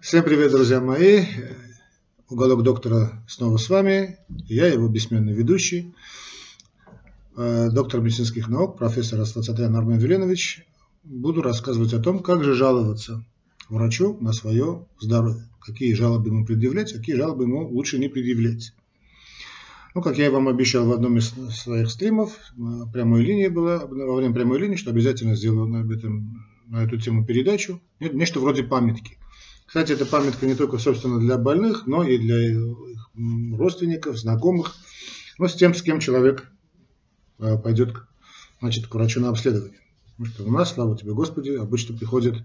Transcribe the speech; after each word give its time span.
Всем 0.00 0.22
привет, 0.22 0.52
друзья 0.52 0.80
мои. 0.80 1.24
Уголок 2.30 2.62
доктора 2.62 3.20
снова 3.26 3.56
с 3.56 3.68
вами. 3.68 4.16
Я 4.28 4.68
его 4.68 4.86
бессменный 4.86 5.32
ведущий, 5.32 5.92
э, 7.36 7.68
доктор 7.72 8.00
медицинских 8.00 8.46
наук, 8.48 8.78
профессор 8.78 9.20
Астацатрян 9.20 9.74
Армен 9.74 9.98
Веленович. 9.98 10.64
Буду 11.02 11.42
рассказывать 11.42 11.94
о 11.94 11.98
том, 11.98 12.20
как 12.20 12.44
же 12.44 12.54
жаловаться 12.54 13.24
врачу 13.68 14.16
на 14.20 14.32
свое 14.32 14.86
здоровье. 15.00 15.48
Какие 15.60 15.94
жалобы 15.94 16.28
ему 16.28 16.46
предъявлять, 16.46 16.92
какие 16.92 17.16
жалобы 17.16 17.42
ему 17.42 17.68
лучше 17.68 17.98
не 17.98 18.08
предъявлять. 18.08 18.74
Ну, 19.96 20.02
как 20.02 20.16
я 20.16 20.30
вам 20.30 20.46
обещал 20.46 20.86
в 20.86 20.92
одном 20.92 21.18
из 21.18 21.34
своих 21.56 21.90
стримов, 21.90 22.30
э, 22.30 22.60
прямой 22.92 23.22
линии 23.22 23.48
была, 23.48 23.84
во 23.84 24.14
время 24.14 24.32
прямой 24.32 24.60
линии, 24.60 24.76
что 24.76 24.90
обязательно 24.90 25.34
сделаю 25.34 25.66
на, 25.66 25.92
этом, 25.92 26.46
на 26.68 26.84
эту 26.84 27.00
тему 27.00 27.26
передачу. 27.26 27.80
Нечто 27.98 28.38
вроде 28.38 28.62
памятки. 28.62 29.17
Кстати, 29.68 29.92
эта 29.92 30.06
памятка 30.06 30.46
не 30.46 30.54
только, 30.54 30.78
собственно, 30.78 31.20
для 31.20 31.36
больных, 31.36 31.86
но 31.86 32.02
и 32.02 32.16
для 32.16 32.52
их 32.52 32.74
родственников, 33.52 34.16
знакомых, 34.16 34.74
но 35.36 35.46
с 35.46 35.54
тем, 35.54 35.74
с 35.74 35.82
кем 35.82 36.00
человек 36.00 36.50
э, 37.38 37.58
пойдет 37.58 37.94
значит, 38.62 38.86
к 38.86 38.94
врачу 38.94 39.20
на 39.20 39.28
обследование. 39.28 39.78
Потому 40.16 40.26
что 40.26 40.44
у 40.44 40.50
нас, 40.50 40.72
слава 40.72 40.96
тебе 40.96 41.12
Господи, 41.12 41.50
обычно 41.50 41.94
приходит 41.94 42.42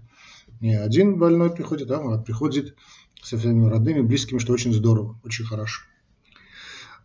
не 0.60 0.74
один 0.74 1.16
больной 1.16 1.50
приходит, 1.50 1.90
а 1.90 2.18
приходит 2.18 2.76
со 3.22 3.38
своими 3.38 3.70
родными, 3.70 4.02
близкими, 4.02 4.38
что 4.38 4.52
очень 4.52 4.74
здорово, 4.74 5.18
очень 5.24 5.46
хорошо. 5.46 5.80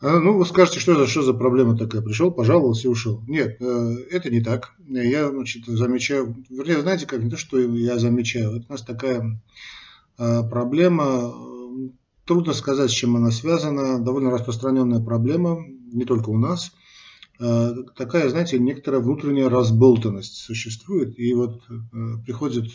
А, 0.02 0.20
ну, 0.20 0.38
вы 0.38 0.46
скажете, 0.46 0.82
что 0.82 0.96
за, 0.96 1.08
что 1.08 1.22
за 1.22 1.34
проблема 1.34 1.78
такая? 1.78 2.02
Пришел, 2.02 2.30
пожаловался 2.30 2.90
и 2.90 2.92
ушел. 2.92 3.24
Нет, 3.26 3.56
э, 3.62 3.96
это 4.12 4.30
не 4.30 4.42
так. 4.42 4.74
Я, 4.86 5.30
значит, 5.30 5.66
замечаю, 5.68 6.36
вернее, 6.50 6.82
знаете, 6.82 7.06
как 7.06 7.24
не 7.24 7.30
то, 7.30 7.38
что 7.38 7.58
я 7.58 7.98
замечаю, 7.98 8.58
это 8.58 8.66
у 8.68 8.72
нас 8.74 8.82
такая 8.82 9.22
Э, 9.22 9.89
проблема, 10.20 11.34
трудно 12.26 12.54
сказать, 12.54 12.92
с 12.92 12.94
чем 12.94 13.16
она 13.16 13.32
связана, 13.32 14.04
довольно 14.04 14.32
распространенная 14.32 15.00
проблема, 15.00 15.66
не 15.92 16.06
только 16.06 16.30
у 16.30 16.38
нас. 16.38 16.72
Э, 17.40 17.74
такая, 17.96 18.30
знаете, 18.30 18.60
некоторая 18.60 19.02
внутренняя 19.02 19.50
разболтанность 19.50 20.36
существует, 20.36 21.18
и 21.18 21.34
вот 21.34 21.62
э, 21.70 21.74
приходит 22.26 22.68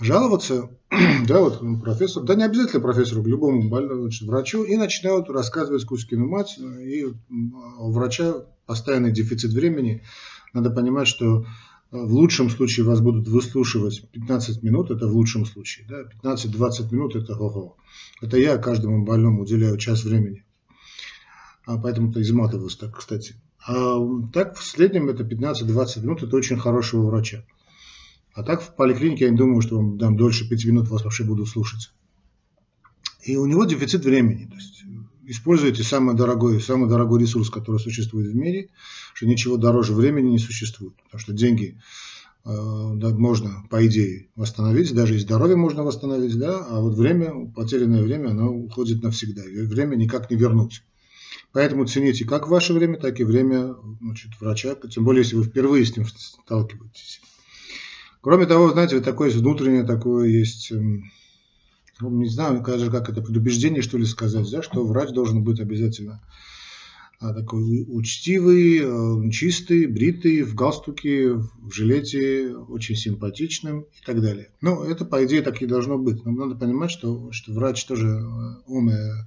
жаловаться, 0.00 0.70
да, 1.26 1.40
вот 1.40 1.60
профессор, 1.82 2.22
да 2.22 2.34
не 2.34 2.44
обязательно 2.44 2.80
профессору, 2.82 3.22
к 3.22 3.26
любому 3.26 3.68
больному 3.68 4.02
значит, 4.02 4.28
врачу, 4.28 4.62
и 4.64 4.76
начинают 4.76 5.28
рассказывать 5.30 5.84
Кузькину 5.84 6.28
мать, 6.28 6.58
и 6.58 7.04
у 7.04 7.90
врача 7.90 8.44
постоянный 8.66 9.12
дефицит 9.12 9.52
времени. 9.52 10.02
Надо 10.52 10.70
понимать, 10.70 11.08
что 11.08 11.44
в 12.04 12.12
лучшем 12.12 12.50
случае 12.50 12.86
вас 12.86 13.00
будут 13.00 13.28
выслушивать 13.28 14.08
15 14.10 14.62
минут, 14.62 14.90
это 14.90 15.06
в 15.06 15.12
лучшем 15.12 15.46
случае. 15.46 15.86
Да? 15.88 16.34
15-20 16.34 16.92
минут 16.92 17.16
это 17.16 17.34
ого. 17.34 17.76
Это 18.20 18.36
я 18.36 18.58
каждому 18.58 19.04
больному 19.04 19.42
уделяю 19.42 19.78
час 19.78 20.04
времени. 20.04 20.44
А 21.64 21.78
поэтому-то 21.78 22.20
изматываюсь 22.20 22.76
так, 22.76 22.96
кстати. 22.96 23.36
А 23.66 23.98
так 24.32 24.56
в 24.56 24.62
среднем 24.62 25.08
это 25.08 25.24
15-20 25.24 26.02
минут, 26.02 26.22
это 26.22 26.36
очень 26.36 26.58
хорошего 26.58 27.06
врача. 27.06 27.44
А 28.34 28.42
так 28.42 28.62
в 28.62 28.76
поликлинике 28.76 29.24
я 29.24 29.30
не 29.30 29.36
думаю, 29.36 29.62
что 29.62 29.76
вам 29.76 29.98
дам 29.98 30.16
дольше 30.16 30.48
5 30.48 30.64
минут 30.66 30.88
вас 30.88 31.04
вообще 31.04 31.24
буду 31.24 31.46
слушать. 31.46 31.90
И 33.22 33.36
у 33.36 33.46
него 33.46 33.64
дефицит 33.64 34.04
времени. 34.04 34.44
То 34.44 34.54
есть 34.54 34.84
используйте 35.26 35.82
самый 35.82 36.14
дорогой, 36.14 36.60
самый 36.60 36.88
дорогой 36.88 37.20
ресурс, 37.20 37.50
который 37.50 37.78
существует 37.78 38.30
в 38.30 38.34
мире, 38.34 38.70
что 39.14 39.26
ничего 39.26 39.56
дороже 39.56 39.92
времени 39.92 40.30
не 40.30 40.38
существует. 40.38 40.94
Потому 41.04 41.20
что 41.20 41.32
деньги 41.32 41.78
э, 42.44 42.50
да, 42.94 43.10
можно, 43.10 43.64
по 43.70 43.86
идее, 43.86 44.28
восстановить, 44.36 44.94
даже 44.94 45.16
и 45.16 45.18
здоровье 45.18 45.56
можно 45.56 45.82
восстановить, 45.82 46.38
да, 46.38 46.64
а 46.68 46.80
вот 46.80 46.96
время, 46.96 47.52
потерянное 47.54 48.02
время, 48.02 48.30
оно 48.30 48.52
уходит 48.52 49.02
навсегда. 49.02 49.42
Время 49.42 49.96
никак 49.96 50.30
не 50.30 50.36
вернуть. 50.36 50.82
Поэтому 51.52 51.86
цените 51.86 52.24
как 52.24 52.48
ваше 52.48 52.72
время, 52.72 52.98
так 52.98 53.18
и 53.20 53.24
время 53.24 53.74
значит, 54.00 54.32
врача, 54.40 54.74
тем 54.90 55.04
более, 55.04 55.22
если 55.22 55.36
вы 55.36 55.44
впервые 55.44 55.84
с 55.84 55.96
ним 55.96 56.06
сталкиваетесь. 56.06 57.20
Кроме 58.20 58.46
того, 58.46 58.70
знаете, 58.70 59.00
такое 59.00 59.30
внутреннее 59.30 59.84
такое 59.84 60.28
есть 60.28 60.72
ну, 62.00 62.10
не 62.10 62.28
знаю, 62.28 62.62
даже 62.62 62.90
как 62.90 63.08
это 63.08 63.22
предубеждение, 63.22 63.82
что 63.82 63.98
ли, 63.98 64.04
сказать, 64.04 64.50
да, 64.50 64.62
что 64.62 64.84
врач 64.84 65.10
должен 65.10 65.42
быть 65.42 65.60
обязательно 65.60 66.20
а, 67.18 67.32
такой 67.32 67.86
учтивый, 67.88 68.80
э, 68.82 69.30
чистый, 69.30 69.86
бритый, 69.86 70.42
в 70.42 70.54
галстуке, 70.54 71.32
в 71.32 71.72
жилете, 71.72 72.54
очень 72.54 72.94
симпатичным 72.94 73.82
и 73.82 74.04
так 74.04 74.20
далее. 74.20 74.50
Ну, 74.60 74.82
это, 74.82 75.06
по 75.06 75.24
идее, 75.24 75.40
так 75.40 75.62
и 75.62 75.66
должно 75.66 75.96
быть. 75.96 76.24
Но 76.26 76.32
надо 76.32 76.56
понимать, 76.56 76.90
что, 76.90 77.32
что 77.32 77.52
врач 77.52 77.82
тоже 77.86 78.08
э, 78.08 78.22
умный, 78.66 79.26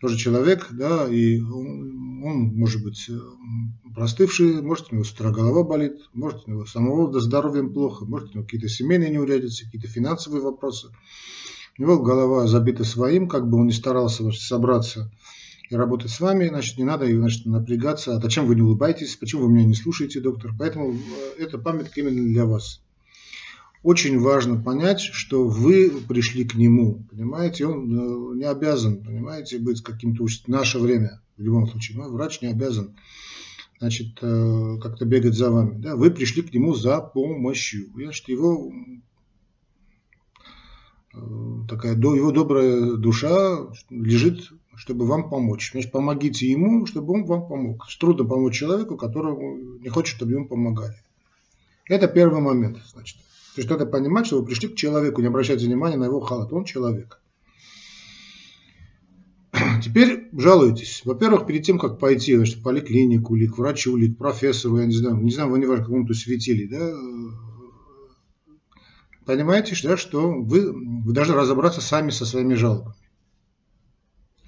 тоже 0.00 0.16
человек, 0.16 0.68
да, 0.70 1.08
и 1.08 1.40
он, 1.40 2.22
он 2.22 2.36
может 2.54 2.84
быть 2.84 3.08
э, 3.08 3.18
простывший, 3.94 4.62
может 4.62 4.92
у 4.92 4.94
него 4.94 5.04
с 5.04 5.10
утра 5.10 5.32
голова 5.32 5.64
болит, 5.64 5.96
может 6.12 6.46
у 6.46 6.50
него 6.52 6.66
самого 6.66 7.18
здоровьем 7.18 7.72
плохо, 7.72 8.04
может 8.04 8.30
у 8.30 8.34
него 8.34 8.44
какие-то 8.44 8.68
семейные 8.68 9.10
неурядицы, 9.10 9.64
какие-то 9.64 9.88
финансовые 9.88 10.40
вопросы. 10.40 10.90
У 11.78 11.82
него 11.82 12.00
голова 12.00 12.48
забита 12.48 12.84
своим, 12.84 13.28
как 13.28 13.48
бы 13.48 13.58
он 13.58 13.68
ни 13.68 13.72
старался 13.72 14.24
значит, 14.24 14.42
собраться 14.42 15.12
и 15.70 15.76
работать 15.76 16.10
с 16.10 16.18
вами, 16.18 16.48
значит, 16.48 16.76
не 16.76 16.84
надо 16.84 17.06
значит, 17.06 17.46
напрягаться. 17.46 18.16
А 18.16 18.20
зачем 18.20 18.46
вы 18.46 18.56
не 18.56 18.62
улыбаетесь? 18.62 19.14
Почему 19.14 19.42
вы 19.42 19.52
меня 19.52 19.66
не 19.66 19.74
слушаете, 19.74 20.20
доктор? 20.20 20.52
Поэтому 20.58 20.92
э, 20.92 20.96
это 21.38 21.56
памятка 21.56 22.00
именно 22.00 22.26
для 22.26 22.46
вас. 22.46 22.80
Очень 23.84 24.18
важно 24.18 24.60
понять, 24.60 25.00
что 25.00 25.46
вы 25.46 25.92
пришли 26.08 26.44
к 26.44 26.56
нему, 26.56 27.04
понимаете, 27.10 27.66
он 27.66 28.34
э, 28.34 28.38
не 28.38 28.44
обязан, 28.44 29.04
понимаете, 29.04 29.58
быть 29.58 29.82
каким-то 29.82 30.26
в 30.26 30.48
наше 30.48 30.80
время, 30.80 31.22
в 31.36 31.42
любом 31.42 31.68
случае, 31.68 31.98
но 31.98 32.08
врач 32.08 32.40
не 32.42 32.48
обязан, 32.48 32.96
значит, 33.78 34.18
э, 34.20 34.78
как-то 34.82 35.04
бегать 35.04 35.34
за 35.34 35.52
вами, 35.52 35.80
да, 35.80 35.94
вы 35.94 36.10
пришли 36.10 36.42
к 36.42 36.52
нему 36.52 36.74
за 36.74 37.00
помощью, 37.00 37.86
значит, 37.94 38.28
его 38.28 38.72
такая 41.68 41.94
его 41.94 42.30
добрая 42.32 42.94
душа 42.94 43.66
лежит, 43.90 44.50
чтобы 44.76 45.06
вам 45.06 45.28
помочь. 45.28 45.72
Значит, 45.72 45.92
помогите 45.92 46.50
ему, 46.50 46.86
чтобы 46.86 47.14
он 47.14 47.24
вам 47.24 47.48
помог. 47.48 47.86
Трудно 47.98 48.24
помочь 48.24 48.56
человеку, 48.56 48.96
которому 48.96 49.78
не 49.80 49.88
хочет, 49.88 50.16
чтобы 50.16 50.32
ему 50.32 50.46
помогали. 50.46 50.96
Это 51.88 52.06
первый 52.08 52.40
момент, 52.40 52.78
значит. 52.92 53.18
То 53.54 53.60
есть 53.60 53.70
надо 53.70 53.86
понимать, 53.86 54.26
что 54.26 54.40
вы 54.40 54.46
пришли 54.46 54.68
к 54.68 54.76
человеку, 54.76 55.20
не 55.20 55.26
обращайте 55.26 55.66
внимания 55.66 55.96
на 55.96 56.04
его 56.04 56.20
халат. 56.20 56.52
Он 56.52 56.64
человек. 56.64 57.20
Теперь 59.82 60.28
жалуетесь. 60.32 61.02
Во-первых, 61.04 61.46
перед 61.46 61.64
тем, 61.64 61.78
как 61.78 61.98
пойти 61.98 62.36
значит, 62.36 62.58
в 62.58 62.62
поликлинику, 62.62 63.34
или 63.34 63.46
к 63.46 63.58
врачу, 63.58 63.96
или 63.96 64.12
к 64.12 64.18
профессору, 64.18 64.78
я 64.78 64.86
не 64.86 64.94
знаю, 64.94 65.16
не 65.16 65.30
знаю, 65.30 65.50
вы 65.50 65.58
не 65.58 65.66
важно, 65.66 65.84
какому-то 65.84 66.14
светили, 66.14 66.66
да, 66.66 66.94
понимаете, 69.28 69.76
да, 69.86 69.98
что 69.98 70.32
вы, 70.32 70.72
вы 70.72 71.12
должны 71.12 71.34
разобраться 71.34 71.82
сами 71.82 72.08
со 72.08 72.24
своими 72.24 72.54
жалобами. 72.54 72.96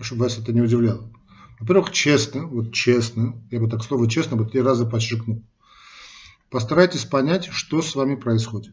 Чтобы 0.00 0.22
вас 0.22 0.38
это 0.38 0.54
не 0.54 0.62
удивляло. 0.62 1.12
Во-первых, 1.58 1.90
честно, 1.90 2.46
вот 2.46 2.72
честно, 2.72 3.34
я 3.50 3.60
бы 3.60 3.68
так 3.68 3.84
слово 3.84 4.08
честно 4.08 4.38
бы 4.38 4.46
три 4.46 4.62
раза 4.62 4.86
подчеркнул. 4.86 5.42
Постарайтесь 6.48 7.04
понять, 7.04 7.50
что 7.52 7.82
с 7.82 7.94
вами 7.94 8.14
происходит. 8.14 8.72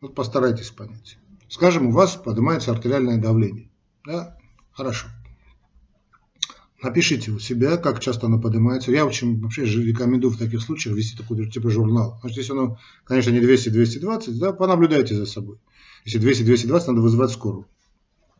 Вот 0.00 0.14
постарайтесь 0.14 0.70
понять. 0.70 1.18
Скажем, 1.50 1.88
у 1.88 1.90
вас 1.90 2.16
поднимается 2.16 2.72
артериальное 2.72 3.18
давление. 3.18 3.68
Да? 4.06 4.38
Хорошо. 4.72 5.08
Напишите 6.84 7.30
у 7.30 7.38
себя, 7.38 7.78
как 7.78 8.00
часто 8.00 8.26
оно 8.26 8.38
поднимается. 8.38 8.92
Я 8.92 9.06
очень 9.06 9.40
вообще 9.40 9.64
рекомендую 9.64 10.30
в 10.30 10.36
таких 10.36 10.60
случаях 10.60 10.94
вести 10.94 11.16
такой 11.16 11.48
типа 11.48 11.70
журнал. 11.70 12.18
Значит, 12.20 12.38
если 12.38 12.52
оно, 12.52 12.78
конечно, 13.04 13.30
не 13.30 13.38
200-220, 13.38 14.38
да, 14.38 14.52
понаблюдайте 14.52 15.14
за 15.14 15.24
собой. 15.24 15.56
Если 16.04 16.20
200-220, 16.20 16.88
надо 16.88 17.00
вызывать 17.00 17.30
скорую. 17.30 17.66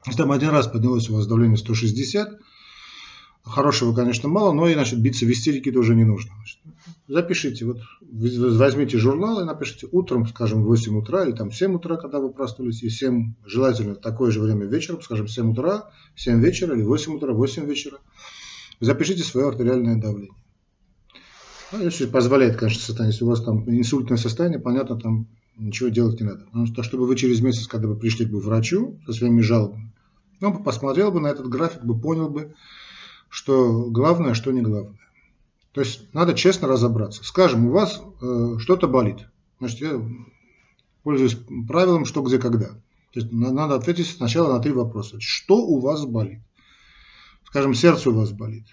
Если 0.04 0.18
там 0.18 0.30
один 0.30 0.50
раз 0.50 0.68
поднялось 0.68 1.08
у 1.08 1.14
вас 1.14 1.26
давление 1.26 1.56
160, 1.56 2.38
хорошего, 3.44 3.94
конечно, 3.94 4.28
мало, 4.28 4.52
но 4.52 4.68
и, 4.68 4.74
значит, 4.74 5.00
биться 5.00 5.24
в 5.24 5.30
истерике 5.30 5.72
тоже 5.72 5.94
не 5.94 6.04
нужно. 6.04 6.32
Значит, 6.36 6.58
запишите, 7.08 7.64
вот 7.64 7.78
возьмите 8.00 8.98
журнал 8.98 9.40
и 9.40 9.44
напишите 9.44 9.88
утром, 9.90 10.26
скажем, 10.26 10.62
в 10.62 10.66
8 10.66 10.96
утра 10.96 11.24
или 11.24 11.32
там 11.32 11.50
в 11.50 11.56
7 11.56 11.74
утра, 11.74 11.96
когда 11.96 12.20
вы 12.20 12.30
проснулись, 12.30 12.82
и 12.82 12.90
7, 12.90 13.34
желательно 13.44 13.94
такое 13.94 14.30
же 14.30 14.40
время 14.40 14.66
вечером, 14.66 15.02
скажем, 15.02 15.28
7 15.28 15.52
утра, 15.52 15.90
7 16.16 16.40
вечера 16.40 16.74
или 16.74 16.82
8 16.82 17.14
утра, 17.14 17.32
8 17.32 17.66
вечера. 17.66 17.98
Запишите 18.80 19.22
свое 19.22 19.48
артериальное 19.48 19.96
давление. 19.96 20.36
Ну, 21.72 21.82
если 21.82 22.06
позволяет, 22.06 22.56
конечно, 22.56 22.80
состояние. 22.80 23.12
Если 23.12 23.24
у 23.24 23.28
вас 23.28 23.42
там 23.42 23.68
инсультное 23.68 24.16
состояние, 24.16 24.60
понятно, 24.60 24.98
там 24.98 25.26
ничего 25.56 25.88
делать 25.88 26.20
не 26.20 26.26
надо. 26.26 26.46
Что, 26.66 26.82
чтобы 26.82 27.06
вы 27.06 27.16
через 27.16 27.40
месяц, 27.40 27.66
когда 27.66 27.88
вы 27.88 27.96
пришли 27.96 28.26
к 28.26 28.32
врачу 28.32 29.00
со 29.06 29.12
своими 29.12 29.40
жалобами, 29.40 29.92
он 30.40 30.52
бы 30.52 30.62
посмотрел 30.62 31.10
бы 31.10 31.20
на 31.20 31.28
этот 31.28 31.48
график, 31.48 31.82
бы 31.82 31.98
понял 31.98 32.28
бы, 32.28 32.54
что 33.28 33.90
главное, 33.90 34.34
что 34.34 34.52
не 34.52 34.60
главное. 34.60 34.98
То 35.72 35.80
есть 35.80 36.12
надо 36.14 36.34
честно 36.34 36.68
разобраться. 36.68 37.24
Скажем, 37.24 37.66
у 37.66 37.70
вас 37.72 38.00
э, 38.22 38.56
что-то 38.58 38.86
болит. 38.86 39.26
Значит, 39.58 39.80
я 39.80 40.00
пользуюсь 41.02 41.36
правилом, 41.66 42.04
что, 42.04 42.22
где, 42.22 42.38
когда. 42.38 42.68
То 43.12 43.20
есть 43.20 43.32
надо 43.32 43.74
ответить 43.74 44.06
сначала 44.06 44.52
на 44.52 44.60
три 44.60 44.72
вопроса. 44.72 45.16
Что 45.20 45.56
у 45.56 45.80
вас 45.80 46.04
болит? 46.04 46.40
Скажем, 47.54 47.72
сердце 47.72 48.10
у 48.10 48.14
вас 48.14 48.32
болит. 48.32 48.66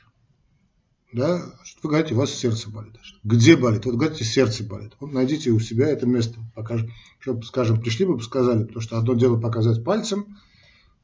Да? 1.13 1.39
Вы 1.83 1.89
говорите, 1.92 2.16
у 2.16 2.18
вас 2.18 2.31
сердце 2.31 2.68
болит. 2.68 2.95
Где 3.24 3.56
болит? 3.56 3.86
Вот 3.86 3.94
говорите, 3.94 4.24
сердце 4.24 4.63
болит. 4.63 4.94
Вот 5.00 5.13
найдите 5.13 5.51
у 5.51 5.60
себя 5.60 5.88
это 5.88 6.07
место. 6.07 6.39
Покажем, 6.56 6.89
скажем, 7.44 7.80
пришли 7.80 8.06
бы, 8.06 8.19
сказали, 8.24 8.63
потому 8.63 8.81
что 8.81 8.98
одно 8.98 9.13
дело 9.13 9.39
показать 9.39 9.83
пальцем, 9.83 10.36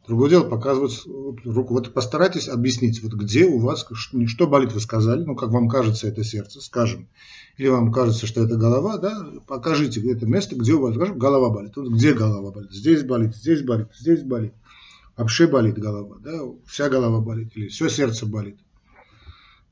другое 0.07 0.31
дело 0.31 0.49
показывать 0.49 1.03
руку. 1.45 1.75
Вот 1.75 1.93
постарайтесь 1.93 2.49
объяснить, 2.49 3.03
вот 3.03 3.13
где 3.13 3.45
у 3.45 3.59
вас, 3.59 3.85
что 4.25 4.47
болит, 4.47 4.73
вы 4.73 4.79
сказали, 4.79 5.23
ну, 5.23 5.35
как 5.35 5.51
вам 5.51 5.69
кажется, 5.69 6.07
это 6.07 6.23
сердце, 6.23 6.61
скажем. 6.61 7.07
Или 7.57 7.67
вам 7.67 7.91
кажется, 7.91 8.25
что 8.25 8.43
это 8.43 8.55
голова, 8.55 8.97
да, 8.97 9.23
покажите 9.45 10.01
это 10.11 10.25
место, 10.25 10.55
где 10.55 10.73
у 10.73 10.81
вас, 10.81 10.95
скажем, 10.95 11.19
голова 11.19 11.51
болит. 11.51 11.73
Вот 11.75 11.89
где 11.89 12.15
голова 12.15 12.49
болит? 12.49 12.71
Здесь 12.71 13.03
болит, 13.03 13.35
здесь 13.35 13.61
болит, 13.61 13.89
здесь 13.95 14.23
болит. 14.23 14.53
Вообще 15.17 15.47
болит 15.47 15.79
голова, 15.79 16.17
да, 16.19 16.39
вся 16.67 16.89
голова 16.89 17.19
болит, 17.19 17.51
или 17.55 17.67
все 17.69 17.89
сердце 17.89 18.27
болит. 18.27 18.59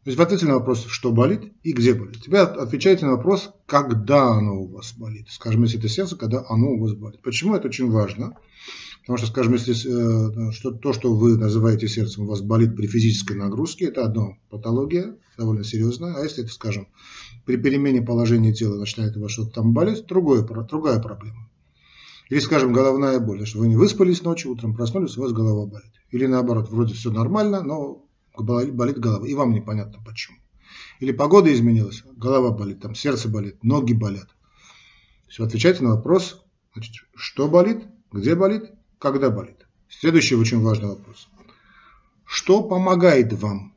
То 0.03 0.11
есть 0.11 0.19
ответьте 0.19 0.45
на 0.45 0.55
вопрос, 0.55 0.85
что 0.87 1.11
болит 1.11 1.53
и 1.63 1.71
где 1.71 1.93
болит. 1.93 2.21
Теперь 2.21 2.39
отвечайте 2.39 3.05
на 3.05 3.13
вопрос, 3.13 3.51
когда 3.65 4.27
оно 4.33 4.61
у 4.61 4.67
вас 4.67 4.93
болит. 4.93 5.27
Скажем, 5.29 5.63
если 5.63 5.79
это 5.79 5.87
сердце, 5.87 6.15
когда 6.15 6.45
оно 6.47 6.71
у 6.71 6.79
вас 6.79 6.93
болит. 6.93 7.21
Почему 7.23 7.55
это 7.55 7.67
очень 7.67 7.89
важно? 7.89 8.37
Потому 9.01 9.17
что, 9.17 9.27
скажем, 9.27 9.53
если 9.53 9.73
э, 9.73 10.51
что, 10.51 10.71
то, 10.71 10.93
что 10.93 11.15
вы 11.15 11.37
называете 11.37 11.87
сердцем, 11.87 12.23
у 12.23 12.27
вас 12.27 12.41
болит 12.41 12.75
при 12.75 12.87
физической 12.87 13.35
нагрузке, 13.35 13.85
это 13.85 14.03
одна 14.03 14.37
патология, 14.49 15.15
довольно 15.37 15.63
серьезная. 15.63 16.15
А 16.15 16.23
если 16.23 16.43
это, 16.43 16.53
скажем, 16.53 16.87
при 17.45 17.57
перемене 17.57 18.01
положения 18.01 18.53
тела 18.53 18.77
начинает 18.77 19.15
у 19.17 19.21
вас 19.21 19.31
что-то 19.31 19.51
там 19.51 19.73
болеть, 19.73 20.05
другое, 20.07 20.41
другая 20.43 20.99
проблема. 20.99 21.49
Или, 22.29 22.39
скажем, 22.39 22.73
головная 22.73 23.19
боль. 23.19 23.45
Что 23.45 23.59
вы 23.59 23.67
не 23.67 23.75
выспались 23.75 24.23
ночью, 24.23 24.51
утром 24.51 24.75
проснулись, 24.75 25.17
у 25.17 25.21
вас 25.21 25.31
голова 25.31 25.65
болит. 25.65 25.91
Или 26.11 26.25
наоборот, 26.25 26.69
вроде 26.69 26.93
все 26.93 27.11
нормально, 27.11 27.61
но 27.61 28.05
болит 28.37 28.99
голова, 28.99 29.27
и 29.27 29.33
вам 29.33 29.51
непонятно 29.51 29.99
почему. 30.05 30.37
Или 30.99 31.11
погода 31.11 31.53
изменилась, 31.53 32.03
голова 32.15 32.51
болит, 32.51 32.81
там 32.81 32.95
сердце 32.95 33.29
болит, 33.29 33.63
ноги 33.63 33.93
болят. 33.93 34.29
Все, 35.27 35.43
отвечайте 35.43 35.83
на 35.83 35.95
вопрос, 35.95 36.41
значит, 36.73 37.05
что 37.15 37.47
болит, 37.47 37.83
где 38.11 38.35
болит, 38.35 38.71
когда 38.99 39.29
болит. 39.29 39.65
Следующий 39.89 40.35
очень 40.35 40.61
важный 40.61 40.89
вопрос. 40.89 41.27
Что 42.25 42.63
помогает 42.63 43.33
вам? 43.33 43.73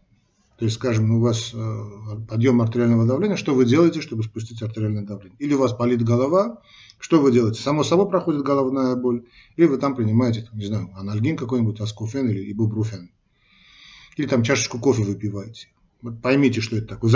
То 0.58 0.64
есть, 0.64 0.76
скажем, 0.76 1.10
у 1.12 1.20
вас 1.20 1.52
э, 1.54 1.84
подъем 2.28 2.60
артериального 2.60 3.06
давления, 3.06 3.36
что 3.36 3.54
вы 3.54 3.64
делаете, 3.64 4.00
чтобы 4.00 4.24
спустить 4.24 4.60
артериальное 4.62 5.04
давление? 5.04 5.36
Или 5.38 5.54
у 5.54 5.58
вас 5.58 5.76
болит 5.76 6.02
голова, 6.02 6.62
что 6.98 7.20
вы 7.20 7.32
делаете? 7.32 7.60
Само 7.60 7.84
собой 7.84 8.08
проходит 8.08 8.42
головная 8.42 8.96
боль, 8.96 9.24
или 9.56 9.66
вы 9.66 9.78
там 9.78 9.94
принимаете, 9.94 10.48
не 10.52 10.66
знаю, 10.66 10.90
анальгин 10.96 11.36
какой-нибудь, 11.36 11.80
аскофен 11.80 12.28
или 12.28 12.50
ибупрофен 12.52 13.10
или 14.18 14.26
там 14.26 14.42
чашечку 14.42 14.78
кофе 14.78 15.04
выпиваете. 15.04 15.68
Вот 16.02 16.20
поймите, 16.20 16.60
что 16.60 16.76
это 16.76 16.88
такое. 16.88 17.10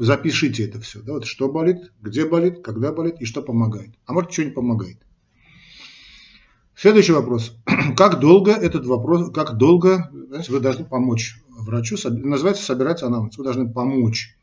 Запишите 0.00 0.64
это 0.64 0.80
все. 0.80 1.00
Да, 1.00 1.14
вот 1.14 1.24
что 1.24 1.50
болит, 1.50 1.92
где 2.00 2.26
болит, 2.26 2.62
когда 2.62 2.92
болит 2.92 3.16
и 3.20 3.24
что 3.24 3.42
помогает. 3.42 3.90
А 4.06 4.12
может, 4.12 4.32
что 4.32 4.44
не 4.44 4.50
помогает. 4.50 4.98
Следующий 6.74 7.12
вопрос. 7.12 7.56
Как 7.96 8.20
долго 8.20 8.52
этот 8.52 8.86
вопрос, 8.86 9.32
как 9.32 9.56
долго 9.56 10.10
знаете, 10.28 10.52
вы 10.52 10.60
должны 10.60 10.84
помочь 10.84 11.42
врачу, 11.48 11.96
называется 12.08 12.62
собирать 12.62 13.02
анамнез. 13.02 13.36
Вы 13.36 13.44
должны 13.44 13.68
помочь 13.72 14.36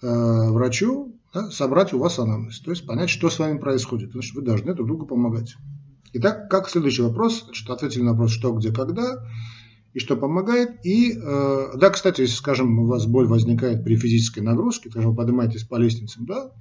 э, 0.00 0.06
врачу 0.50 1.12
да, 1.32 1.50
собрать 1.50 1.92
у 1.92 1.98
вас 1.98 2.18
анамнез, 2.18 2.60
то 2.60 2.70
есть 2.70 2.86
понять, 2.86 3.10
что 3.10 3.30
с 3.30 3.38
вами 3.38 3.58
происходит. 3.58 4.12
Значит, 4.12 4.34
вы 4.34 4.42
должны 4.42 4.74
друг 4.74 4.86
другу 4.86 5.06
помогать. 5.06 5.54
Итак, 6.12 6.48
как 6.50 6.68
следующий 6.68 7.02
вопрос, 7.02 7.44
значит, 7.44 7.68
ответили 7.70 8.02
на 8.02 8.12
вопрос, 8.12 8.32
что, 8.32 8.52
где, 8.52 8.72
когда 8.72 9.24
и 9.92 9.98
что 9.98 10.16
помогает. 10.16 10.84
И, 10.84 11.12
э, 11.12 11.72
да, 11.76 11.90
кстати, 11.90 12.22
если, 12.22 12.34
скажем, 12.34 12.78
у 12.80 12.86
вас 12.86 13.06
боль 13.06 13.26
возникает 13.26 13.84
при 13.84 13.96
физической 13.96 14.40
нагрузке, 14.40 14.90
скажем, 14.90 15.10
вы 15.10 15.16
поднимаетесь 15.16 15.64
по 15.64 15.76
лестницам, 15.76 16.26
да, 16.26 16.52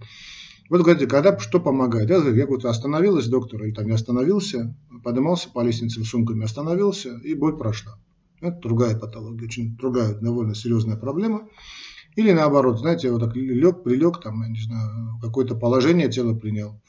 вот 0.69 0.81
говорите, 0.81 1.07
когда 1.07 1.37
что 1.39 1.59
помогает? 1.59 2.09
Я, 2.09 2.17
я 2.17 2.45
говорю, 2.45 2.67
остановилась, 2.67 3.27
доктор, 3.27 3.63
или 3.63 3.73
там 3.73 3.87
я 3.87 3.95
остановился, 3.95 4.75
поднимался 5.03 5.49
по 5.49 5.63
лестнице 5.63 6.03
сумками, 6.03 6.43
остановился, 6.43 7.17
и 7.23 7.33
боль 7.33 7.57
прошла. 7.57 7.97
Это 8.39 8.59
другая 8.61 8.97
патология, 8.97 9.45
очень 9.45 9.75
другая, 9.75 10.13
довольно 10.13 10.53
серьезная 10.53 10.95
проблема. 10.95 11.49
Или 12.19 12.33
наоборот, 12.33 12.79
знаете, 12.79 13.09
вот 13.11 13.21
так 13.21 13.33
лег, 13.33 13.81
прилег, 13.81 14.19
там, 14.21 14.41
я 14.41 14.49
не 14.49 14.59
знаю, 14.59 15.17
какое-то 15.21 15.55
положение 15.55 16.11
тело 16.11 16.35
принял, 16.35 16.81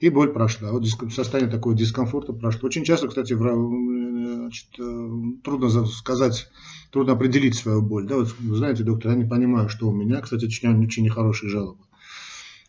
и 0.00 0.08
боль 0.08 0.32
прошла. 0.32 0.72
Вот 0.72 0.86
состояние 1.12 1.52
такого 1.52 1.74
дискомфорта 1.74 2.32
прошло. 2.32 2.68
Очень 2.68 2.82
часто, 2.82 3.08
кстати, 3.08 3.34
значит, 3.34 4.68
э, 4.78 5.10
трудно 5.44 5.84
сказать, 5.84 6.48
трудно 6.90 7.12
определить 7.12 7.54
свою 7.54 7.82
боль. 7.82 8.06
Да, 8.06 8.16
вот, 8.16 8.34
знаете, 8.40 8.82
доктор, 8.82 9.10
я 9.10 9.18
не 9.18 9.28
понимаю, 9.28 9.68
что 9.68 9.90
у 9.90 9.92
меня, 9.92 10.22
кстати, 10.22 10.46
очень, 10.46 10.86
очень 10.86 11.04
нехорошие 11.04 11.50
жалобы. 11.50 11.84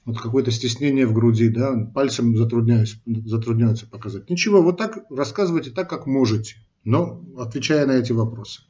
Вот 0.04 0.20
какое-то 0.20 0.52
стеснение 0.52 1.08
в 1.08 1.14
груди, 1.14 1.48
да, 1.48 1.90
пальцем 1.96 2.36
затрудняюсь, 2.36 2.98
затрудняются 3.06 3.88
показать. 3.88 4.30
Ничего, 4.30 4.62
вот 4.62 4.78
так 4.78 5.06
рассказывайте 5.10 5.72
так, 5.72 5.90
как 5.90 6.06
можете, 6.06 6.58
но 6.84 7.24
отвечая 7.38 7.86
на 7.86 7.94
эти 7.94 8.12
вопросы. 8.12 8.64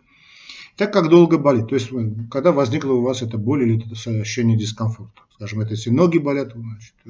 Так 0.75 0.91
как 0.91 1.09
долго 1.09 1.37
болит, 1.37 1.67
то 1.67 1.75
есть 1.75 1.91
когда 2.31 2.51
возникла 2.51 2.93
у 2.93 3.01
вас 3.01 3.21
эта 3.21 3.37
боль 3.37 3.63
или 3.63 3.77
это 3.77 3.93
ощущение 4.21 4.57
дискомфорта. 4.57 5.21
Скажем, 5.35 5.61
это 5.61 5.71
если 5.71 5.91
ноги 5.91 6.17
болят, 6.17 6.53
значит, 6.55 6.95
э, 7.05 7.09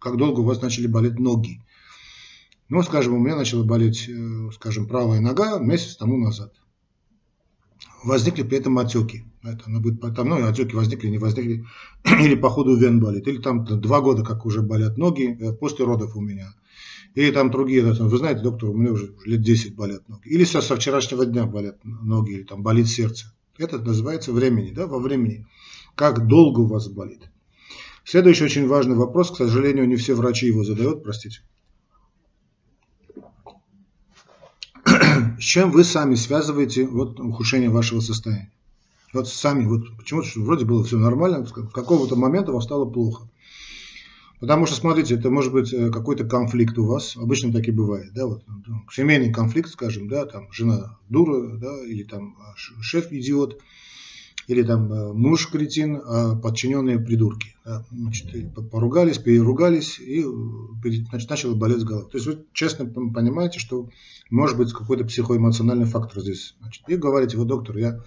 как 0.00 0.16
долго 0.16 0.40
у 0.40 0.44
вас 0.44 0.62
начали 0.62 0.86
болеть 0.86 1.18
ноги. 1.18 1.60
Ну, 2.68 2.82
скажем, 2.84 3.14
у 3.14 3.18
меня 3.18 3.34
начала 3.34 3.64
болеть, 3.64 4.08
э, 4.08 4.50
скажем, 4.54 4.86
правая 4.86 5.20
нога 5.20 5.58
месяц 5.58 5.96
тому 5.96 6.16
назад. 6.18 6.54
Возникли 8.04 8.44
при 8.44 8.58
этом 8.58 8.78
отеки. 8.78 9.24
Это 9.42 9.64
она 9.66 9.80
будет, 9.80 10.00
там, 10.14 10.28
ну, 10.28 10.46
отеки 10.46 10.76
возникли, 10.76 11.08
не 11.08 11.18
возникли, 11.18 11.66
или 12.04 12.36
по 12.36 12.48
ходу 12.48 12.76
вен 12.76 13.00
болит, 13.00 13.26
или 13.26 13.38
там 13.38 13.64
два 13.64 14.00
года, 14.00 14.22
как 14.22 14.46
уже 14.46 14.62
болят 14.62 14.98
ноги, 14.98 15.36
э, 15.40 15.52
после 15.52 15.84
родов 15.84 16.14
у 16.14 16.20
меня. 16.20 16.54
Или 17.14 17.32
там 17.32 17.50
другие, 17.50 17.82
вы 17.82 18.18
знаете, 18.18 18.40
доктор, 18.40 18.70
у 18.70 18.74
меня 18.74 18.92
уже 18.92 19.14
лет 19.24 19.42
10 19.42 19.74
болят 19.74 20.08
ноги. 20.08 20.28
Или 20.28 20.44
со, 20.44 20.60
со 20.60 20.76
вчерашнего 20.76 21.26
дня 21.26 21.44
болят 21.44 21.78
ноги, 21.84 22.32
или 22.32 22.42
там 22.44 22.62
болит 22.62 22.88
сердце. 22.88 23.32
Это 23.58 23.78
называется 23.78 24.32
времени, 24.32 24.70
да, 24.70 24.86
во 24.86 24.98
времени. 24.98 25.46
Как 25.96 26.26
долго 26.26 26.60
у 26.60 26.66
вас 26.66 26.88
болит. 26.88 27.30
Следующий 28.04 28.44
очень 28.44 28.66
важный 28.66 28.96
вопрос, 28.96 29.30
к 29.30 29.36
сожалению, 29.36 29.88
не 29.88 29.96
все 29.96 30.14
врачи 30.14 30.46
его 30.46 30.64
задают, 30.64 31.02
простите. 31.02 31.40
С 34.84 35.42
чем 35.42 35.70
вы 35.70 35.84
сами 35.84 36.14
связываете 36.14 36.86
вот, 36.86 37.18
ухудшение 37.18 37.70
вашего 37.70 38.00
состояния? 38.00 38.52
Вот 39.12 39.28
сами, 39.28 39.64
вот 39.66 39.96
почему-то 39.96 40.28
вроде 40.36 40.64
было 40.64 40.84
все 40.84 40.96
нормально, 40.96 41.44
с 41.44 41.52
какого-то 41.52 42.14
момента 42.14 42.52
вам 42.52 42.62
стало 42.62 42.84
плохо. 42.84 43.28
Потому 44.40 44.64
что, 44.64 44.74
смотрите, 44.74 45.16
это 45.16 45.30
может 45.30 45.52
быть 45.52 45.72
э, 45.72 45.90
какой-то 45.90 46.24
конфликт 46.24 46.78
у 46.78 46.86
вас, 46.86 47.14
обычно 47.16 47.52
так 47.52 47.68
и 47.68 47.70
бывает, 47.70 48.12
да, 48.14 48.26
вот 48.26 48.42
ну, 48.66 48.82
семейный 48.90 49.30
конфликт, 49.30 49.70
скажем, 49.70 50.08
да, 50.08 50.24
там 50.24 50.50
жена 50.50 50.98
дура, 51.10 51.58
да, 51.58 51.84
или 51.84 52.04
там 52.04 52.36
а, 52.40 52.54
шеф 52.56 53.12
идиот, 53.12 53.60
или 54.46 54.62
там 54.62 54.90
э, 54.90 55.12
муж 55.12 55.46
кретин, 55.48 56.00
а 56.02 56.36
подчиненные 56.36 56.98
придурки. 56.98 57.54
Да, 57.66 57.84
значит, 57.92 58.32
поругались, 58.70 59.18
переругались, 59.18 60.00
и 60.00 60.24
значит, 60.82 61.28
начала 61.28 61.54
болеть 61.54 61.84
голова. 61.84 62.08
То 62.08 62.16
есть 62.16 62.26
вы 62.26 62.38
честно 62.54 62.86
понимаете, 62.86 63.58
что 63.58 63.90
может 64.30 64.56
быть 64.56 64.72
какой-то 64.72 65.04
психоэмоциональный 65.04 65.84
фактор 65.84 66.22
здесь. 66.22 66.54
Значит, 66.60 66.84
и 66.88 66.96
говорите, 66.96 67.36
вот 67.36 67.46
доктор, 67.46 67.76
я 67.76 68.00
Э, 68.00 68.02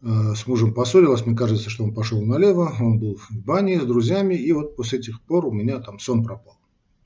с 0.00 0.46
мужем 0.46 0.74
поссорилась, 0.74 1.26
мне 1.26 1.36
кажется, 1.36 1.70
что 1.70 1.84
он 1.84 1.92
пошел 1.92 2.24
налево, 2.24 2.72
он 2.78 2.98
был 2.98 3.16
в 3.16 3.30
бане 3.32 3.80
с 3.80 3.84
друзьями, 3.84 4.34
и 4.34 4.52
вот 4.52 4.76
после 4.76 5.00
этих 5.00 5.20
пор 5.22 5.46
у 5.46 5.50
меня 5.50 5.80
там 5.80 5.98
сон 5.98 6.22
пропал. 6.22 6.56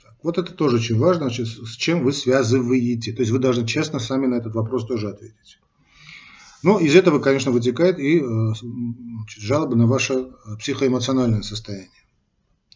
Так, 0.02 0.14
вот 0.22 0.36
это 0.36 0.52
тоже 0.52 0.76
очень 0.76 0.98
важно, 0.98 1.30
с 1.30 1.76
чем 1.76 2.04
вы 2.04 2.12
связываете. 2.12 3.12
То 3.12 3.22
есть 3.22 3.32
вы 3.32 3.38
должны 3.38 3.66
честно 3.66 3.98
сами 3.98 4.26
на 4.26 4.34
этот 4.34 4.54
вопрос 4.54 4.86
тоже 4.86 5.08
ответить. 5.08 5.58
Но 6.62 6.78
из 6.78 6.94
этого, 6.94 7.18
конечно, 7.18 7.50
вытекает 7.50 7.98
и 7.98 8.20
э, 8.20 8.22
значит, 8.22 9.42
жалобы 9.42 9.74
на 9.74 9.86
ваше 9.86 10.14
э, 10.14 10.56
психоэмоциональное 10.58 11.42
состояние. 11.42 11.90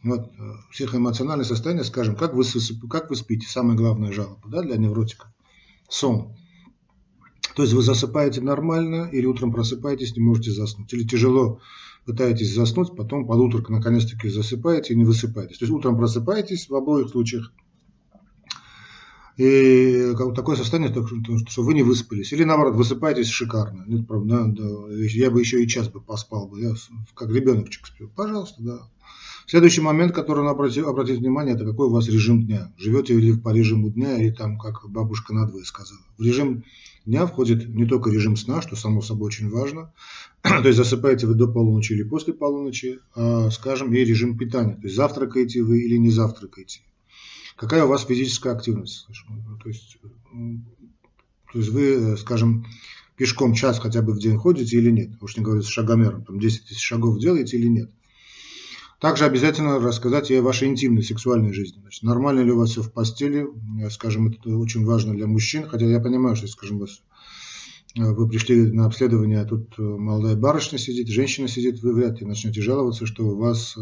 Вот, 0.02 0.30
психоэмоциональное 0.70 1.44
состояние, 1.44 1.84
скажем, 1.84 2.16
как 2.16 2.34
вы, 2.34 2.44
как 2.88 3.10
вы 3.10 3.16
спите, 3.16 3.48
самая 3.48 3.76
главная 3.76 4.12
жалоба 4.12 4.48
да, 4.48 4.62
для 4.62 4.76
невротика. 4.76 5.32
Сон. 5.88 6.36
То 7.56 7.62
есть 7.62 7.72
вы 7.72 7.80
засыпаете 7.80 8.42
нормально 8.42 9.08
или 9.10 9.24
утром 9.24 9.50
просыпаетесь, 9.50 10.14
не 10.14 10.22
можете 10.22 10.50
заснуть. 10.50 10.92
Или 10.92 11.04
тяжело 11.04 11.58
пытаетесь 12.04 12.54
заснуть, 12.54 12.94
потом 12.94 13.26
под 13.26 13.38
утро 13.38 13.64
наконец-таки 13.72 14.28
засыпаете 14.28 14.92
и 14.92 14.96
не 14.96 15.04
высыпаетесь. 15.06 15.56
То 15.56 15.64
есть 15.64 15.72
утром 15.72 15.96
просыпаетесь 15.96 16.68
в 16.68 16.74
обоих 16.74 17.08
случаях. 17.08 17.54
И 19.38 20.12
такое 20.34 20.56
состояние, 20.56 20.94
что 21.48 21.62
вы 21.62 21.72
не 21.72 21.82
выспались. 21.82 22.30
Или 22.34 22.44
наоборот, 22.44 22.74
высыпаетесь 22.74 23.28
шикарно. 23.28 23.84
Нет 23.86 24.06
проблем, 24.06 24.54
да, 24.54 24.62
да, 24.62 24.94
я 24.94 25.30
бы 25.30 25.40
еще 25.40 25.62
и 25.62 25.66
час 25.66 25.88
бы 25.88 26.02
поспал 26.02 26.48
бы. 26.48 26.60
Я 26.60 26.74
как 27.14 27.30
ребеночек 27.30 27.86
сплю. 27.86 28.10
Пожалуйста, 28.14 28.62
да. 28.62 28.80
Следующий 29.46 29.80
момент, 29.80 30.12
который 30.12 30.44
надо 30.44 30.56
обратить, 30.56 30.84
обратить 30.84 31.20
внимание, 31.20 31.54
это 31.54 31.64
какой 31.64 31.86
у 31.86 31.90
вас 31.90 32.06
режим 32.06 32.44
дня. 32.44 32.74
Живете 32.76 33.14
ли 33.18 33.32
по 33.34 33.50
режиму 33.54 33.88
дня, 33.88 34.20
или 34.20 34.30
там, 34.30 34.58
как 34.58 34.90
бабушка 34.90 35.32
надвое 35.32 35.64
сказала. 35.64 36.02
В 36.18 36.22
режим 36.22 36.64
дня 37.06 37.26
входит 37.26 37.68
не 37.68 37.86
только 37.86 38.10
режим 38.10 38.36
сна, 38.36 38.60
что 38.60 38.76
само 38.76 39.00
собой 39.00 39.28
очень 39.28 39.48
важно, 39.48 39.92
то 40.42 40.66
есть 40.66 40.76
засыпаете 40.76 41.26
вы 41.26 41.34
до 41.34 41.46
полуночи 41.46 41.92
или 41.92 42.02
после 42.02 42.34
полуночи, 42.34 42.98
а, 43.14 43.50
скажем, 43.50 43.92
и 43.94 43.98
режим 43.98 44.36
питания, 44.36 44.74
то 44.74 44.82
есть 44.82 44.96
завтракаете 44.96 45.62
вы 45.62 45.80
или 45.80 45.96
не 45.96 46.10
завтракаете. 46.10 46.80
Какая 47.56 47.84
у 47.84 47.88
вас 47.88 48.04
физическая 48.04 48.52
активность? 48.52 49.06
То 49.62 49.68
есть, 49.68 49.98
то 51.52 51.58
есть 51.58 51.70
вы, 51.70 52.16
скажем, 52.18 52.66
пешком 53.16 53.54
час 53.54 53.78
хотя 53.78 54.02
бы 54.02 54.12
в 54.12 54.18
день 54.18 54.36
ходите 54.36 54.76
или 54.76 54.90
нет? 54.90 55.10
Уж 55.22 55.38
не 55.38 55.42
говорю 55.42 55.62
с 55.62 55.68
шагомером, 55.68 56.24
там 56.24 56.38
10 56.38 56.66
тысяч 56.66 56.82
шагов 56.82 57.18
делаете 57.18 57.56
или 57.56 57.68
нет? 57.68 57.90
Также 59.00 59.26
обязательно 59.26 59.78
рассказать 59.78 60.30
и 60.30 60.36
о 60.36 60.42
вашей 60.42 60.68
интимной 60.68 61.02
сексуальной 61.02 61.52
жизни. 61.52 61.80
Значит, 61.80 62.02
нормально 62.02 62.40
ли 62.40 62.50
у 62.50 62.58
вас 62.58 62.70
все 62.70 62.82
в 62.82 62.92
постели, 62.92 63.46
скажем, 63.90 64.28
это 64.28 64.56
очень 64.56 64.86
важно 64.86 65.14
для 65.14 65.26
мужчин, 65.26 65.68
хотя 65.68 65.84
я 65.84 66.00
понимаю, 66.00 66.34
что, 66.34 66.46
скажем, 66.46 66.78
вас, 66.78 67.02
вы 67.94 68.26
пришли 68.26 68.72
на 68.72 68.86
обследование, 68.86 69.40
а 69.40 69.44
тут 69.44 69.74
э, 69.78 69.82
молодая 69.82 70.36
барышня 70.36 70.78
сидит, 70.78 71.08
женщина 71.08 71.46
сидит, 71.46 71.82
вы 71.82 71.94
вряд 71.94 72.20
ли 72.20 72.26
начнете 72.26 72.62
жаловаться, 72.62 73.04
что 73.06 73.24
у 73.24 73.36
вас 73.38 73.76
э, 73.76 73.80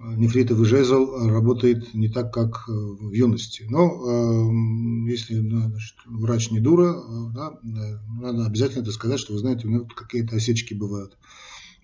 нефритовый 0.00 0.66
жезл 0.66 1.28
работает 1.28 1.94
не 1.94 2.08
так, 2.08 2.32
как 2.32 2.68
э, 2.68 2.72
в 2.72 3.12
юности. 3.12 3.64
Но 3.68 4.52
если 5.08 5.38
значит, 5.38 5.96
врач 6.06 6.50
не 6.50 6.58
дура, 6.58 7.00
да, 7.32 7.58
надо 7.62 8.46
обязательно 8.46 8.82
это 8.82 8.92
сказать, 8.92 9.20
что 9.20 9.34
вы 9.34 9.38
знаете, 9.38 9.68
у 9.68 9.70
него 9.70 9.86
какие-то 9.86 10.34
осечки 10.34 10.74
бывают 10.74 11.16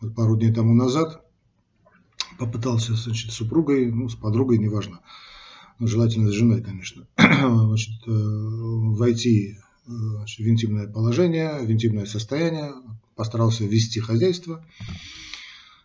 вот 0.04 0.14
пару 0.14 0.36
дней 0.36 0.52
тому 0.52 0.74
назад 0.74 1.24
попытался 2.38 2.94
значит, 2.94 3.30
с 3.30 3.34
супругой, 3.34 3.90
ну, 3.90 4.08
с 4.08 4.14
подругой, 4.14 4.58
неважно, 4.58 5.00
но 5.78 5.86
желательно 5.86 6.30
с 6.30 6.34
женой, 6.34 6.62
конечно, 6.62 7.06
значит, 7.16 7.94
э, 8.06 8.10
войти 8.10 9.56
э, 9.86 9.90
значит, 9.90 10.44
в 10.44 10.48
интимное 10.48 10.88
положение, 10.88 11.60
в 11.60 11.70
интимное 11.70 12.06
состояние, 12.06 12.72
постарался 13.14 13.64
вести 13.64 14.00
хозяйство 14.00 14.64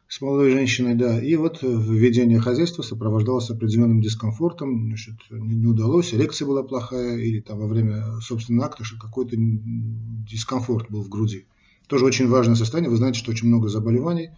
с 0.08 0.22
молодой 0.22 0.52
женщиной, 0.52 0.96
да, 0.96 1.22
и 1.22 1.36
вот 1.36 1.60
введение 1.62 2.40
хозяйства 2.40 2.82
сопровождалось 2.82 3.52
определенным 3.52 4.02
дискомфортом, 4.02 4.88
значит, 4.88 5.16
не, 5.30 5.68
удалось, 5.68 6.16
эрекция 6.16 6.48
была 6.48 6.64
плохая, 6.64 7.18
или 7.20 7.42
там 7.42 7.60
во 7.60 7.68
время 7.68 8.20
собственного 8.20 8.68
акта 8.68 8.84
какой-то 9.00 9.36
дискомфорт 9.38 10.90
был 10.90 11.04
в 11.04 11.10
груди. 11.10 11.46
Тоже 11.90 12.06
очень 12.06 12.28
важное 12.28 12.56
состояние. 12.56 12.92
Вы 12.92 12.98
знаете, 12.98 13.18
что 13.18 13.32
очень 13.32 13.48
много 13.48 13.68
заболеваний 13.68 14.30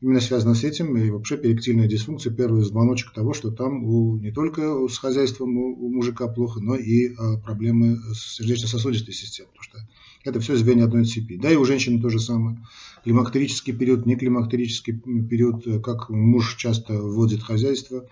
именно 0.00 0.20
связано 0.20 0.54
с 0.54 0.64
этим. 0.64 0.96
И 0.96 1.10
вообще 1.10 1.36
перектильная 1.36 1.86
дисфункция– 1.86 2.32
первый 2.34 2.62
звоночек 2.62 3.12
того, 3.12 3.34
что 3.34 3.50
там 3.50 3.84
у, 3.84 4.16
не 4.16 4.32
только 4.32 4.88
с 4.88 4.96
хозяйством 4.96 5.56
у, 5.58 5.86
у 5.86 5.92
мужика 5.92 6.28
плохо, 6.28 6.60
но 6.60 6.74
и 6.74 7.14
а, 7.14 7.36
проблемы 7.36 7.98
с 8.14 8.36
сердечно-сосудистой 8.36 9.12
системой. 9.12 9.50
Потому 9.52 9.64
что 9.64 9.78
это 10.24 10.40
все 10.40 10.56
звенья 10.56 10.84
одной 10.84 11.04
цепи. 11.04 11.36
Да 11.36 11.50
и 11.50 11.56
у 11.56 11.64
женщины 11.66 12.00
то 12.00 12.08
же 12.08 12.18
самое. 12.18 12.58
Климактерический 13.04 13.74
период, 13.74 14.06
не 14.06 14.16
климактерический 14.16 14.94
период, 14.94 15.84
как 15.84 16.08
муж 16.08 16.56
часто 16.56 16.94
вводит 16.94 17.42
хозяйство, 17.42 18.08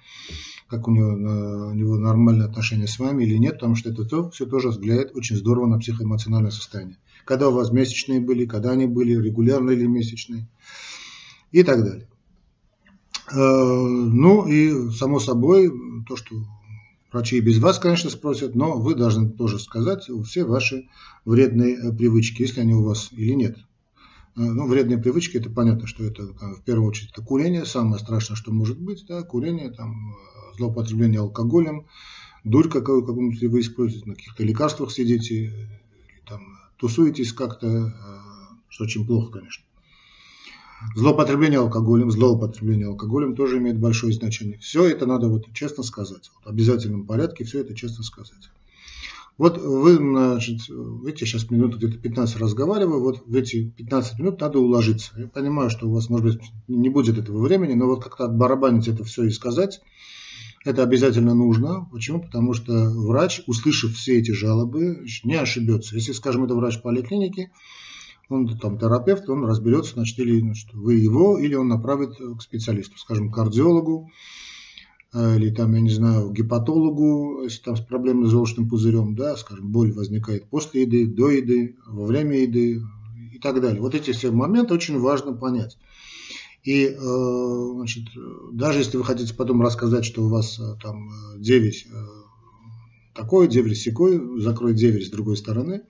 как 0.69 0.87
у 0.87 0.91
него, 0.91 1.13
у 1.71 1.75
него 1.75 1.97
нормальные 1.97 2.47
отношения 2.47 2.87
с 2.87 2.99
вами 2.99 3.25
или 3.25 3.37
нет, 3.37 3.55
потому 3.55 3.75
что 3.75 3.91
это 3.91 4.05
то, 4.05 4.31
все 4.31 4.45
тоже 4.45 4.69
влияет 4.71 5.17
очень 5.17 5.37
здорово 5.37 5.67
на 5.67 5.79
психоэмоциональное 5.79 6.51
состояние 6.51 6.99
когда 7.25 7.49
у 7.49 7.53
вас 7.53 7.71
месячные 7.71 8.21
были, 8.21 8.47
когда 8.47 8.73
они 8.73 8.87
были, 8.87 9.17
регулярные 9.17 9.77
или 9.77 9.87
месячные 9.87 10.49
и 11.53 11.63
так 11.63 11.85
далее. 11.85 12.09
Э, 13.33 13.37
ну 13.37 14.47
и 14.47 14.91
само 14.93 15.21
собой, 15.21 15.71
то, 16.07 16.17
что 16.17 16.37
врачи 17.13 17.39
и 17.39 17.41
без 17.41 17.59
вас, 17.59 17.79
конечно, 17.79 18.11
спросят, 18.11 18.55
но 18.55 18.79
вы 18.79 18.95
должны 18.95 19.31
тоже 19.31 19.59
сказать 19.59 20.09
все 20.25 20.45
ваши 20.45 20.89
вредные 21.25 21.77
э, 21.77 21.93
привычки, 21.93 22.43
если 22.43 22.61
они 22.61 22.75
у 22.75 22.83
вас 22.83 23.09
или 23.13 23.33
нет. 23.33 23.57
Э, 24.37 24.41
ну, 24.41 24.67
вредные 24.67 24.99
привычки, 24.99 25.37
это 25.37 25.51
понятно, 25.51 25.87
что 25.87 26.05
это 26.05 26.25
в 26.25 26.63
первую 26.65 26.89
очередь 26.89 27.11
это 27.13 27.23
курение, 27.23 27.65
самое 27.65 28.01
страшное, 28.01 28.37
что 28.37 28.53
может 28.53 28.81
быть, 28.81 29.05
да, 29.07 29.23
курение, 29.23 29.71
там, 29.71 30.17
злоупотребление 30.57 31.21
алкоголем, 31.21 31.87
дурь 32.45 32.69
какую, 32.69 33.05
какую-нибудь 33.05 33.43
вы 33.43 33.61
используете, 33.61 34.09
на 34.09 34.15
каких-то 34.15 34.43
лекарствах 34.43 34.91
сидите, 34.93 35.53
там, 36.29 36.41
тусуетесь 36.81 37.33
как-то, 37.33 37.67
э, 37.67 37.91
что 38.69 38.85
очень 38.85 39.07
плохо, 39.07 39.33
конечно. 39.33 39.65
Злоупотребление 40.97 41.59
алкоголем, 41.59 42.11
злоупотребление 42.11 42.89
алкоголем 42.89 43.37
тоже 43.37 43.59
имеет 43.59 43.79
большое 43.79 44.15
значение. 44.15 44.59
Все 44.59 44.87
это 44.87 45.05
надо 45.05 45.29
вот 45.29 45.53
честно 45.53 45.83
сказать. 45.83 46.31
Вот 46.35 46.47
в 46.47 46.49
обязательном 46.49 47.07
порядке 47.07 47.45
все 47.45 47.61
это 47.61 47.75
честно 47.75 48.03
сказать. 48.03 48.51
Вот 49.37 49.59
вы, 49.59 49.97
значит, 49.97 50.69
видите, 50.69 51.27
сейчас 51.27 51.51
минут 51.51 51.77
где-то 51.77 51.99
15 51.99 52.37
разговариваю, 52.37 53.01
вот 53.01 53.23
в 53.27 53.35
эти 53.35 53.71
15 53.71 54.19
минут 54.19 54.41
надо 54.41 54.59
уложиться. 54.59 55.13
Я 55.17 55.29
понимаю, 55.29 55.71
что 55.71 55.87
у 55.87 55.93
вас, 55.93 56.09
может 56.09 56.27
быть, 56.27 56.51
не 56.69 56.89
будет 56.89 57.19
этого 57.19 57.43
времени, 57.43 57.75
но 57.75 57.87
вот 57.87 58.03
как-то 58.03 58.25
отбарабанить 58.25 58.89
это 58.89 59.05
все 59.05 59.25
и 59.25 59.31
сказать, 59.31 59.81
это 60.65 60.83
обязательно 60.83 61.35
нужно. 61.35 61.89
Почему? 61.91 62.21
Потому 62.21 62.53
что 62.53 62.91
врач, 62.91 63.43
услышав 63.47 63.93
все 63.95 64.19
эти 64.19 64.33
жалобы, 64.33 65.07
не 65.25 65.35
ошибется. 65.35 65.95
Если, 65.95 66.13
скажем, 66.13 66.45
это 66.45 66.55
врач 66.55 66.81
поликлиники, 66.83 67.51
он 68.29 68.47
там 68.59 68.79
терапевт, 68.79 69.29
он 69.29 69.45
разберется, 69.45 69.95
значит, 69.95 70.19
или 70.19 70.39
значит, 70.41 70.73
вы 70.73 70.95
его, 70.95 71.39
или 71.39 71.55
он 71.55 71.69
направит 71.69 72.17
к 72.17 72.43
специалисту, 72.43 72.97
скажем, 72.99 73.33
кардиологу, 73.33 74.11
э, 75.13 75.37
или 75.37 75.51
там, 75.51 75.75
я 75.75 75.81
не 75.81 75.91
знаю, 75.91 76.31
гепатологу, 76.31 77.43
если 77.43 77.63
там 77.63 77.77
с 77.77 77.81
проблемой 77.81 78.29
с 78.29 78.31
желчным 78.31 78.69
пузырем, 78.69 79.17
да, 79.17 79.37
скажем, 79.37 79.73
боль 79.73 79.93
возникает 79.93 80.49
после 80.49 80.83
еды, 80.83 81.07
до 81.07 81.31
еды, 81.31 81.77
во 81.87 82.07
время 82.07 82.39
еды 82.43 82.83
и 83.33 83.39
так 83.39 83.61
далее. 83.61 83.81
Вот 83.81 83.95
эти 83.95 84.13
все 84.13 84.31
моменты 84.31 84.75
очень 84.75 85.01
важно 85.01 85.33
понять. 85.33 85.77
И 86.63 86.85
э, 86.85 87.73
значит, 87.75 88.05
даже 88.53 88.81
если 88.81 88.99
вы 88.99 89.05
хотите 89.05 89.35
потом 89.35 89.63
рассказать, 89.63 90.05
что 90.05 90.25
у 90.25 90.29
вас 90.29 90.59
э, 90.59 90.75
там 90.83 91.09
э, 91.09 91.39
деверь 91.39 91.87
такой, 93.15 93.49
деверь 93.49 93.75
секой, 93.75 94.41
закрой 94.41 94.75
деверь 94.75 95.05
с 95.05 95.11
другой 95.11 95.37
стороны, 95.37 95.83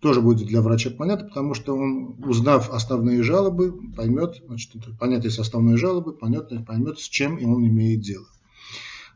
тоже 0.00 0.20
будет 0.20 0.48
для 0.48 0.62
врача 0.62 0.90
понятно, 0.90 1.28
потому 1.28 1.54
что 1.54 1.76
он, 1.76 2.16
узнав 2.24 2.70
основные 2.70 3.22
жалобы, 3.22 3.72
поймет, 3.96 4.42
значит, 4.46 4.72
понять 4.98 5.24
есть 5.24 5.38
основные 5.38 5.76
жалобы, 5.76 6.12
поймет, 6.12 6.52
поймет, 6.66 6.98
с 6.98 7.08
чем 7.08 7.42
он 7.44 7.66
имеет 7.66 8.00
дело. 8.00 8.26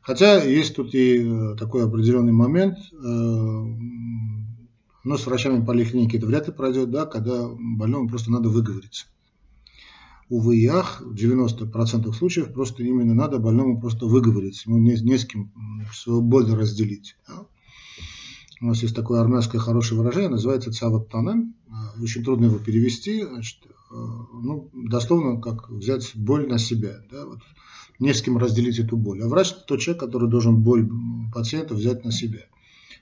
Хотя 0.01 0.43
есть 0.43 0.75
тут 0.75 0.95
и 0.95 1.55
такой 1.59 1.85
определенный 1.85 2.33
момент, 2.33 2.79
но 5.05 5.17
с 5.17 5.27
врачами 5.27 5.65
поликлиники 5.65 6.17
это 6.17 6.27
вряд 6.27 6.49
ли 6.49 6.53
пройдет, 6.53 6.91
да, 6.91 7.07
когда 7.07 7.47
больному 7.49 8.09
просто 8.09 8.33
надо 8.33 8.49
выговориться 8.49 9.07
увы 10.33 10.57
и 10.57 10.67
ах, 10.67 11.03
в 11.03 11.15
90% 11.15 12.11
случаев 12.15 12.55
просто 12.55 12.83
именно 12.83 13.13
надо 13.13 13.39
больному 13.39 13.79
просто 13.79 14.07
выговориться, 14.07 14.63
ему 14.67 14.79
не, 14.79 14.95
не 14.95 15.19
с 15.19 15.27
кем 15.27 15.53
свою 15.93 16.23
боль 16.23 16.51
разделить. 16.51 17.17
Да? 17.29 17.47
У 18.63 18.67
нас 18.67 18.81
есть 18.83 18.97
такое 18.97 19.21
армянское 19.21 19.61
хорошее 19.61 20.01
выражение, 20.01 20.31
называется 20.31 20.73
цават 20.73 21.11
танем. 21.11 21.55
Очень 22.01 22.25
трудно 22.25 22.47
его 22.47 22.59
перевести. 22.59 23.25
Значит, 23.25 23.59
э, 23.67 23.95
ну, 23.95 24.71
дословно, 24.73 25.39
как 25.39 25.69
взять 25.69 26.13
боль 26.15 26.49
на 26.49 26.59
себя. 26.59 27.01
Да? 27.11 27.27
Вот, 27.27 27.41
не 27.99 28.15
с 28.15 28.23
кем 28.23 28.39
разделить 28.39 28.79
эту 28.79 28.97
боль. 28.97 29.23
А 29.23 29.29
врач– 29.29 29.53
тот 29.67 29.81
человек, 29.81 30.01
который 30.01 30.31
должен 30.31 30.63
боль 30.63 30.89
пациента 31.35 31.75
взять 31.75 32.05
на 32.05 32.13
себя. 32.13 32.41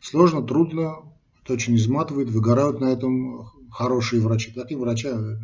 Сложно, 0.01 0.43
трудно, 0.43 0.97
это 1.45 1.53
очень 1.53 1.77
изматывает, 1.77 2.31
выгорают 2.31 2.81
на 2.81 2.87
этом 2.87 3.51
хорошие 3.71 4.21
врачи. 4.21 4.51
Такие 4.51 4.81
врачи 4.81 5.09
а, 5.09 5.39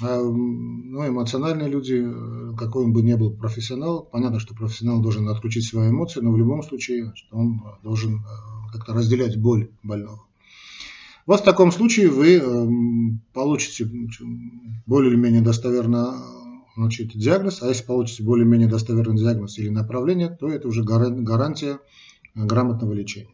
ну, 0.00 1.06
эмоциональные 1.06 1.68
люди, 1.68 2.04
какой 2.58 2.84
он 2.84 2.92
бы 2.92 3.02
ни 3.02 3.14
был 3.14 3.30
профессионал, 3.30 4.02
понятно, 4.04 4.40
что 4.40 4.54
профессионал 4.54 5.00
должен 5.00 5.28
отключить 5.28 5.66
свои 5.66 5.90
эмоции, 5.90 6.20
но 6.20 6.32
в 6.32 6.38
любом 6.38 6.62
случае 6.62 7.12
что 7.14 7.36
он 7.36 7.62
должен 7.82 8.16
э, 8.16 8.20
как-то 8.72 8.92
разделять 8.92 9.40
боль 9.40 9.70
больного. 9.82 10.22
Вот 11.26 11.40
в 11.40 11.44
таком 11.44 11.72
случае 11.72 12.10
вы 12.10 13.18
получите 13.32 13.88
более 14.84 15.12
или 15.12 15.18
менее 15.18 15.40
достоверно 15.40 16.16
значит, 16.76 17.16
диагноз, 17.16 17.62
а 17.62 17.68
если 17.68 17.84
получите 17.84 18.22
более-менее 18.22 18.68
достоверный 18.68 19.16
диагноз 19.16 19.58
или 19.58 19.68
направление, 19.68 20.28
то 20.28 20.48
это 20.48 20.68
уже 20.68 20.82
гарантия 20.82 21.78
грамотного 22.34 22.92
лечения. 22.92 23.30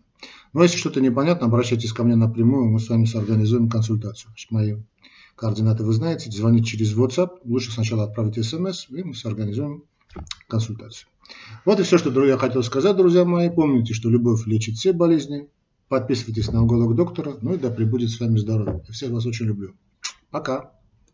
Но 0.53 0.63
если 0.63 0.77
что-то 0.77 1.01
непонятно, 1.01 1.47
обращайтесь 1.47 1.93
ко 1.93 2.05
мне 2.05 2.17
напрямую, 2.17 2.71
мы 2.71 2.81
с 2.81 2.89
вами 2.89 3.07
соорганизуем 3.07 3.69
консультацию. 3.69 4.31
Значит, 4.31 4.51
мои 4.51 4.77
Координаты 5.41 5.85
вы 5.85 5.95
знаете, 5.95 6.31
звонить 6.31 6.67
через 6.67 6.95
WhatsApp. 6.95 7.39
Лучше 7.45 7.73
сначала 7.73 8.05
отправить 8.05 8.45
смс, 8.45 8.91
и 8.91 9.03
мы 9.03 9.15
организуем 9.25 9.85
консультацию. 10.49 11.09
Вот 11.65 11.81
и 11.81 11.83
все, 11.83 11.97
что 11.97 12.27
я 12.27 12.37
хотел 12.37 12.63
сказать, 12.63 12.95
друзья 12.95 13.25
мои. 13.25 13.49
Помните, 13.49 13.95
что 13.95 14.11
любовь 14.11 14.47
лечит 14.47 14.75
все 14.75 14.93
болезни. 14.93 15.49
Подписывайтесь 15.89 16.53
на 16.53 16.63
уголок 16.63 16.95
доктора. 16.95 17.39
Ну 17.41 17.55
и 17.55 17.57
да 17.57 17.71
пребудет 17.71 18.11
с 18.11 18.21
вами 18.21 18.37
здоровье. 18.37 18.85
Я 18.87 18.93
всех 18.93 19.13
вас 19.13 19.25
очень 19.25 19.47
люблю. 19.47 19.73
Пока. 20.31 20.73